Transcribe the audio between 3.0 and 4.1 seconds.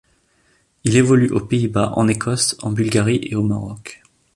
et au Maroc.